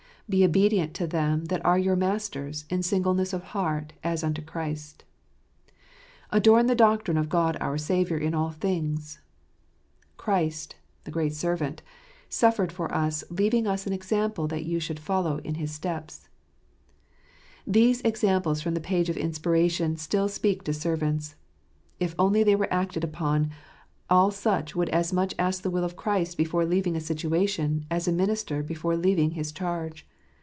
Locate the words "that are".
1.47-1.77